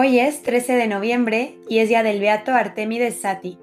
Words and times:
Hoy 0.00 0.20
es 0.20 0.44
13 0.44 0.76
de 0.76 0.86
noviembre 0.86 1.56
y 1.68 1.80
es 1.80 1.88
día 1.88 2.04
del 2.04 2.20
beato 2.20 2.54
Artemides 2.54 3.20
Sati. 3.20 3.58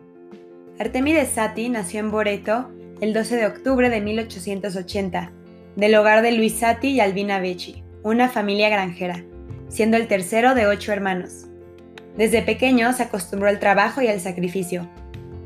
Artemides 0.77 1.29
Sati 1.29 1.69
nació 1.69 2.01
en 2.01 2.11
Boreto 2.11 2.71
el 2.99 3.13
12 3.13 3.37
de 3.37 3.46
octubre 3.46 3.89
de 3.89 4.01
1880, 4.01 5.31
del 5.78 5.96
hogar 5.96 6.21
de 6.24 6.33
Luis 6.33 6.56
Sati 6.56 6.89
y 6.89 6.99
Albina 6.99 7.39
Becci, 7.39 7.85
una 8.03 8.28
familia 8.28 8.67
granjera, 8.67 9.24
siendo 9.69 9.96
el 9.96 10.10
tercero 10.10 10.56
de 10.56 10.67
ocho 10.67 10.92
hermanos. 10.92 11.46
Desde 12.17 12.42
pequeño 12.42 12.92
se 12.92 13.03
acostumbró 13.03 13.47
al 13.47 13.60
trabajo 13.60 14.02
y 14.02 14.10
al 14.10 14.20
sacrificio. 14.20 14.89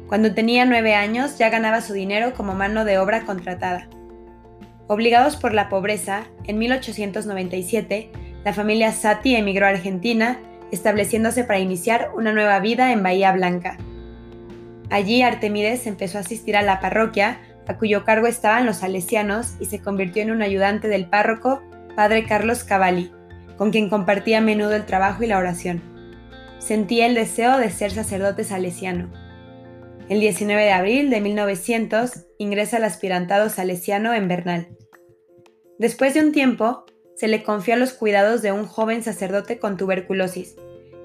Cuando 0.08 0.34
tenía 0.34 0.66
nueve 0.66 0.96
años 0.96 1.38
ya 1.38 1.52
ganaba 1.52 1.82
su 1.82 1.94
dinero 1.94 2.34
como 2.34 2.56
mano 2.56 2.84
de 2.84 2.98
obra 2.98 3.26
contratada. 3.28 3.88
Obligados 4.88 5.36
por 5.36 5.54
la 5.54 5.70
pobreza, 5.70 6.24
en 6.46 6.58
1897, 6.58 8.10
la 8.44 8.54
familia 8.54 8.92
Sati 8.92 9.36
emigró 9.36 9.68
a 9.68 9.70
Argentina 9.70 10.40
estableciéndose 10.72 11.44
para 11.44 11.60
iniciar 11.60 12.10
una 12.16 12.34
nueva 12.34 12.60
vida 12.60 12.92
en 12.92 13.04
Bahía 13.04 13.32
Blanca. 13.32 13.78
Allí 14.90 15.22
Artemides 15.22 15.86
empezó 15.88 16.18
a 16.18 16.22
asistir 16.22 16.58
a 16.58 16.62
la 16.62 16.80
parroquia, 16.80 17.40
a 17.68 17.78
cuyo 17.78 18.04
cargo 18.04 18.26
estaban 18.26 18.66
los 18.66 18.78
salesianos, 18.78 19.54
y 19.60 19.66
se 19.66 19.80
convirtió 19.80 20.24
en 20.24 20.32
un 20.32 20.42
ayudante 20.42 20.88
del 20.88 21.08
párroco, 21.08 21.62
padre 21.96 22.26
Carlos 22.26 22.64
Cavalli, 22.64 23.12
con 23.58 23.72
quien 23.72 23.90
compartía 23.90 24.40
a 24.40 24.42
menudo 24.42 24.76
el 24.76 24.86
trabajo 24.86 25.24
y 25.24 25.28
la 25.28 25.38
oración. 25.38 25.82
Sentía 26.58 27.06
el 27.06 27.14
deseo 27.14 27.58
de 27.58 27.70
ser 27.70 27.92
sacerdote 27.92 28.44
salesiano. 28.44 29.10
El 30.10 30.20
19 30.20 30.64
de 30.64 30.72
abril 30.72 31.10
de 31.12 31.22
1900 31.22 32.26
ingresa 32.40 32.78
al 32.78 32.84
aspirantado 32.84 33.50
salesiano 33.50 34.14
en 34.16 34.28
Bernal. 34.28 34.68
Después 35.78 36.16
de 36.16 36.22
un 36.22 36.32
tiempo, 36.32 36.86
se 37.20 37.28
le 37.28 37.44
confió 37.44 37.74
a 37.74 37.78
los 37.78 37.92
cuidados 37.92 38.42
de 38.42 38.54
un 38.54 38.66
joven 38.66 39.04
sacerdote 39.04 39.60
con 39.60 39.76
tuberculosis, 39.76 40.56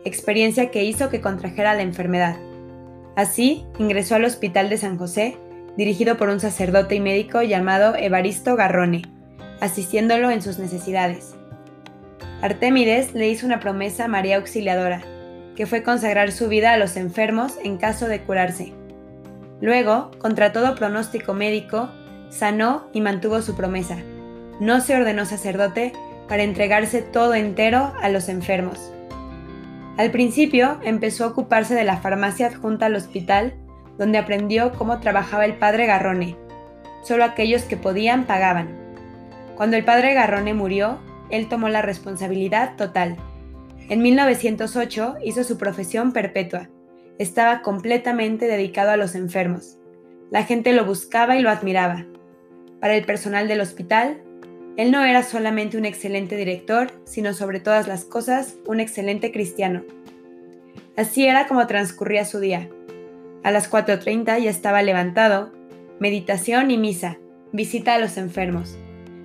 experiencia 0.05 0.71
que 0.71 0.85
hizo 0.85 1.11
que 1.11 1.21
contrajera 1.21 1.75
la 1.75 1.83
enfermedad. 1.83 2.37
Así, 3.17 3.67
ingresó 3.81 4.15
al 4.15 4.25
Hospital 4.25 4.71
de 4.71 4.79
San 4.79 4.97
José, 4.97 5.37
dirigido 5.77 6.17
por 6.17 6.29
un 6.29 6.39
sacerdote 6.39 6.95
y 6.95 7.01
médico 7.01 7.43
llamado 7.43 7.97
Evaristo 7.97 8.55
Garrone, 8.55 9.03
asistiéndolo 9.61 10.31
en 10.31 10.41
sus 10.41 10.61
necesidades. 10.61 11.35
Artemides 12.43 13.13
le 13.15 13.29
hizo 13.29 13.45
una 13.45 13.59
promesa 13.59 14.05
a 14.05 14.09
María 14.09 14.37
Auxiliadora, 14.37 15.03
que 15.57 15.67
fue 15.67 15.83
consagrar 15.83 16.31
su 16.31 16.47
vida 16.49 16.73
a 16.73 16.79
los 16.79 16.97
enfermos 16.97 17.55
en 17.65 17.77
caso 17.77 18.07
de 18.07 18.23
curarse. 18.23 18.73
Luego, 19.61 20.13
contra 20.19 20.53
todo 20.53 20.77
pronóstico 20.77 21.35
médico, 21.35 21.91
sanó 22.31 22.89
y 22.93 23.01
mantuvo 23.01 23.43
su 23.43 23.57
promesa. 23.57 23.99
No 24.61 24.81
se 24.81 24.97
ordenó 24.97 25.25
sacerdote 25.27 25.93
para 26.29 26.43
entregarse 26.43 27.03
todo 27.03 27.35
entero 27.35 27.93
a 28.01 28.09
los 28.09 28.29
enfermos. 28.29 28.93
Al 29.97 30.11
principio 30.11 30.79
empezó 30.83 31.25
a 31.25 31.29
ocuparse 31.29 31.75
de 31.75 31.85
la 31.85 31.99
farmacia 31.99 32.47
adjunta 32.47 32.87
al 32.87 32.97
hospital, 32.97 33.55
donde 33.99 34.19
aprendió 34.19 34.73
cómo 34.73 34.99
trabajaba 35.01 35.45
el 35.45 35.55
padre 35.55 35.87
Garrone. 35.87 36.37
Solo 37.03 37.25
aquellos 37.25 37.63
que 37.63 37.77
podían 37.77 38.25
pagaban. 38.25 38.69
Cuando 39.57 39.77
el 39.77 39.85
padre 39.85 40.15
Garrone 40.15 40.55
murió, 40.55 40.99
él 41.31 41.49
tomó 41.49 41.69
la 41.69 41.83
responsabilidad 41.83 42.77
total. 42.77 43.17
En 43.89 44.03
1908 44.03 45.17
hizo 45.23 45.45
su 45.45 45.59
profesión 45.59 46.13
perpetua. 46.13 46.69
Estaba 47.19 47.63
completamente 47.63 48.47
dedicado 48.47 48.91
a 48.91 48.97
los 48.97 49.15
enfermos. 49.15 49.79
La 50.31 50.43
gente 50.43 50.73
lo 50.73 50.85
buscaba 50.85 51.37
y 51.37 51.43
lo 51.43 51.51
admiraba. 51.51 52.07
Para 52.81 52.97
el 52.97 53.05
personal 53.05 53.47
del 53.47 53.61
hospital, 53.61 54.23
él 54.77 54.91
no 54.91 55.05
era 55.05 55.23
solamente 55.23 55.77
un 55.77 55.85
excelente 55.85 56.37
director, 56.37 56.91
sino 57.05 57.33
sobre 57.33 57.61
todas 57.61 57.87
las 57.87 58.05
cosas 58.05 58.57
un 58.67 58.81
excelente 58.81 59.31
cristiano. 59.31 59.85
Así 60.97 61.27
era 61.27 61.47
como 61.47 61.67
transcurría 61.67 62.25
su 62.25 62.41
día. 62.41 62.69
A 63.45 63.53
las 63.53 63.71
4.30 63.71 64.41
ya 64.43 64.51
estaba 64.51 64.83
levantado, 64.83 65.53
meditación 66.01 66.73
y 66.73 66.79
misa, 66.79 67.19
visita 67.53 67.95
a 67.95 67.99
los 67.99 68.17
enfermos. 68.17 68.77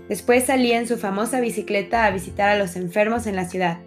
Después 0.08 0.46
salía 0.46 0.78
en 0.78 0.88
su 0.88 0.98
famosa 0.98 1.40
bicicleta 1.40 2.06
a 2.06 2.12
visitar 2.12 2.50
a 2.50 2.58
los 2.58 2.76
enfermos 2.76 3.26
en 3.26 3.36
la 3.36 3.46
ciudad. 3.46 3.80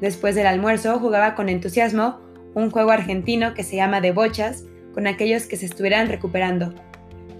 Después 0.00 0.34
del 0.34 0.46
almuerzo 0.46 0.98
jugaba 0.98 1.34
con 1.34 1.48
entusiasmo 1.48 2.20
un 2.54 2.70
juego 2.70 2.90
argentino 2.90 3.54
que 3.54 3.62
se 3.62 3.76
llama 3.76 4.00
de 4.00 4.12
bochas 4.12 4.64
con 4.94 5.06
aquellos 5.06 5.46
que 5.46 5.56
se 5.56 5.66
estuvieran 5.66 6.08
recuperando. 6.08 6.74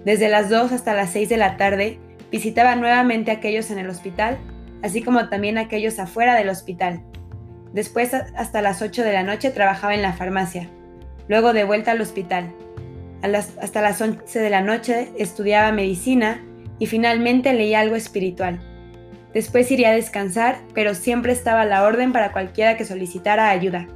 Desde 0.05 0.29
las 0.29 0.49
2 0.49 0.71
hasta 0.71 0.93
las 0.93 1.11
6 1.11 1.27
de 1.27 1.37
la 1.37 1.57
tarde 1.57 1.99
Visitaba 2.31 2.75
nuevamente 2.75 3.31
a 3.31 3.35
aquellos 3.35 3.71
en 3.71 3.79
el 3.79 3.89
hospital, 3.89 4.37
así 4.83 5.01
como 5.01 5.29
también 5.29 5.57
a 5.57 5.61
aquellos 5.61 5.99
afuera 5.99 6.35
del 6.35 6.49
hospital. 6.49 7.01
Después, 7.73 8.13
hasta 8.13 8.61
las 8.61 8.81
8 8.81 9.03
de 9.03 9.13
la 9.13 9.23
noche, 9.23 9.51
trabajaba 9.51 9.93
en 9.93 10.01
la 10.01 10.13
farmacia. 10.13 10.69
Luego 11.27 11.53
de 11.53 11.63
vuelta 11.63 11.91
al 11.91 12.01
hospital. 12.01 12.53
hasta 13.21 13.81
las 13.81 14.01
11 14.01 14.39
de 14.39 14.49
la 14.49 14.61
noche 14.61 15.11
estudiaba 15.17 15.71
medicina 15.71 16.41
y 16.79 16.85
finalmente 16.85 17.53
leía 17.53 17.81
algo 17.81 17.95
espiritual. 17.95 18.59
Después 19.33 19.69
iría 19.71 19.89
a 19.89 19.95
descansar, 19.95 20.59
pero 20.73 20.95
siempre 20.95 21.33
estaba 21.33 21.61
a 21.61 21.65
la 21.65 21.83
orden 21.83 22.13
para 22.13 22.31
cualquiera 22.31 22.77
que 22.77 22.85
solicitara 22.85 23.49
ayuda. 23.49 23.87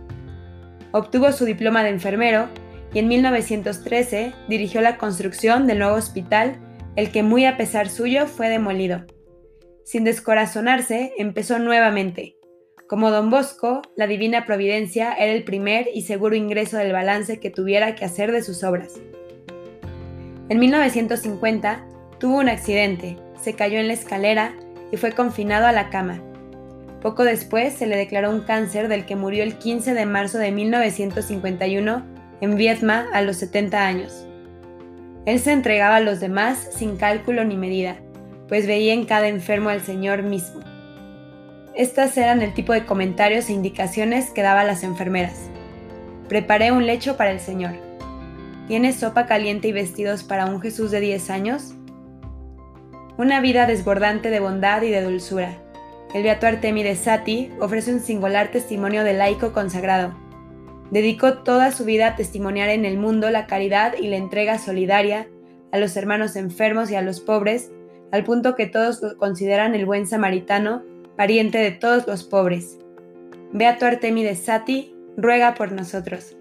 Obtuvo 0.91 1.31
su 1.31 1.45
diploma 1.45 1.83
de 1.83 1.89
enfermero 1.89 2.50
y 2.94 3.00
en 3.00 3.07
1913 3.07 4.33
dirigió 4.47 4.81
la 4.81 4.97
construcción 4.97 5.65
del 5.65 5.79
nuevo 5.79 5.95
hospital 5.95 6.57
el 6.96 7.12
que 7.12 7.24
muy 7.24 7.46
a 7.46 7.58
pesar 7.58 7.90
suyo 7.90 8.28
fue 8.28 8.50
demolido. 8.50 9.06
Sin 9.84 10.04
descorazonarse, 10.04 11.14
empezó 11.18 11.59
nuevamente. 11.59 12.38
Como 12.88 13.09
don 13.09 13.30
Bosco, 13.30 13.81
la 13.96 14.08
divina 14.08 14.46
providencia 14.46 15.14
era 15.14 15.31
el 15.31 15.44
primer 15.44 15.88
y 15.94 16.04
seguro 16.04 16.36
ingreso 16.36 16.78
del 16.78 16.92
balance 16.92 17.40
que 17.40 17.50
tuviera 17.50 17.96
que 17.96 18.06
hacer 18.06 18.31
de 18.31 18.44
sus 18.44 18.64
obras. 18.64 19.02
En 20.50 20.59
1950 20.59 21.88
tuvo 22.20 22.38
un 22.38 22.50
accidente, 22.50 23.18
se 23.42 23.54
cayó 23.54 23.80
en 23.80 23.88
la 23.88 23.94
escalera 23.94 24.54
y 24.92 24.98
fue 24.98 25.14
confinado 25.14 25.66
a 25.66 25.72
la 25.72 25.90
cama. 25.90 26.22
Poco 27.02 27.24
después 27.24 27.74
se 27.74 27.88
le 27.88 27.98
declaró 27.98 28.30
un 28.30 28.42
cáncer 28.42 28.88
del 28.88 29.06
que 29.06 29.16
murió 29.16 29.44
el 29.44 29.58
15 29.58 29.94
de 29.94 30.06
marzo 30.06 30.38
de 30.38 30.52
1951 30.52 32.06
en 32.42 32.56
Vietma 32.56 33.08
a 33.12 33.22
los 33.22 33.38
70 33.38 33.86
años. 33.86 34.28
Él 35.25 35.39
se 35.39 35.53
entregaba 35.53 35.97
a 35.97 36.01
los 36.01 36.19
demás 36.19 36.67
sin 36.75 36.97
cálculo 36.97 37.45
ni 37.45 37.56
medida, 37.56 37.95
pues 38.50 38.67
veía 38.67 38.94
en 38.94 39.06
cada 39.06 39.28
enfermo 39.28 39.69
al 39.69 39.81
Señor 39.81 40.23
mismo. 40.23 40.61
Estas 41.75 42.17
eran 42.17 42.41
el 42.41 42.53
tipo 42.53 42.73
de 42.73 42.85
comentarios 42.85 43.50
e 43.50 43.53
indicaciones 43.53 44.29
que 44.29 44.41
daba 44.41 44.62
a 44.62 44.66
las 44.66 44.83
enfermeras. 44.83 45.50
Preparé 46.28 46.72
un 46.72 46.85
lecho 46.85 47.16
para 47.16 47.31
el 47.31 47.39
Señor. 47.39 47.72
¿Tienes 48.67 48.97
sopa 48.97 49.25
caliente 49.25 49.69
y 49.69 49.72
vestidos 49.72 50.23
para 50.23 50.45
un 50.45 50.62
Jesús 50.62 50.91
de 50.91 51.00
10 51.00 51.29
años? 51.29 51.73
Una 53.17 53.39
vida 53.41 53.66
desbordante 53.66 54.29
de 54.29 54.39
bondad 54.39 54.81
y 54.81 54.89
de 54.89 55.01
dulzura. 55.01 55.57
El 56.13 56.23
Beato 56.23 56.47
Artemides 56.47 57.00
Sati 57.00 57.51
ofrece 57.59 57.94
un 57.94 58.00
singular 58.01 58.51
testimonio 58.51 59.03
de 59.03 59.13
laico 59.13 59.51
consagrado, 59.51 60.13
Dedicó 60.94 61.40
toda 61.40 61.72
su 61.72 61.86
vida 61.86 62.09
a 62.09 62.16
testimoniar 62.16 62.70
en 62.70 62.86
el 62.86 63.00
mundo 63.00 63.31
la 63.31 63.48
caridad 63.48 63.96
y 64.00 64.09
la 64.09 64.18
entrega 64.18 64.59
solidaria 64.59 65.28
a 65.72 65.80
los 65.80 65.98
hermanos 65.98 66.36
enfermos 66.36 66.92
y 66.92 66.96
a 66.96 67.02
los 67.02 67.20
pobres, 67.20 67.72
al 68.12 68.24
punto 68.24 68.54
que 68.54 68.68
todos 68.68 69.02
lo 69.02 69.18
consideran 69.18 69.74
el 69.74 69.88
buen 69.88 70.06
samaritano, 70.06 70.84
pariente 71.18 71.58
de 71.58 71.72
todos 71.72 72.06
los 72.06 72.24
pobres. 72.24 72.78
Beato 73.52 73.88
Artemides 73.88 74.46
Sati, 74.46 74.94
ruega 75.18 75.56
por 75.56 75.72
nosotros. 75.72 76.38